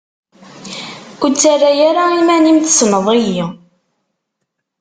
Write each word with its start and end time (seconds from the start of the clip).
Ur 1.23 1.29
ttarra 1.31 1.71
ara 1.89 2.03
iman-im 2.19 2.59
tessneḍ-iyi. 2.65 3.43